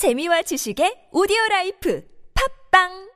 재미와 0.00 0.40
지식의 0.40 1.12
오디오 1.12 1.36
라이프. 1.50 2.00
팝빵! 2.32 3.09